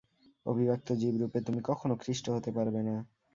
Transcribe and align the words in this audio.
অভিব্যক্ত 0.45 0.87
জীবরূপে 1.01 1.39
তুমি 1.47 1.61
কখনও 1.69 1.99
খ্রীষ্ট 2.01 2.25
হতে 2.29 2.49
পারবে 2.57 2.81
না। 2.81 2.95